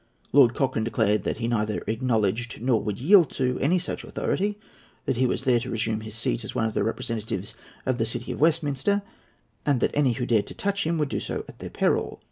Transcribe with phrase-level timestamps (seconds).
[0.33, 4.57] Lord Cochrane declared that he neither acknowledged, nor would yield to, any such authority,
[5.05, 7.53] that he was there to resume his seat as one of the representatives
[7.85, 9.03] of the City of Westminster,
[9.63, 12.19] and that any who dared to touch him would do so at their peril.